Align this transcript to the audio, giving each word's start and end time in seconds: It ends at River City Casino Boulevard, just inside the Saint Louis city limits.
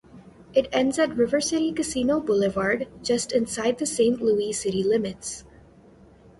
It 0.55 0.67
ends 0.71 0.97
at 0.97 1.15
River 1.15 1.39
City 1.39 1.71
Casino 1.71 2.19
Boulevard, 2.19 2.87
just 3.03 3.31
inside 3.31 3.77
the 3.77 3.85
Saint 3.85 4.19
Louis 4.19 4.51
city 4.51 4.81
limits. 4.83 5.43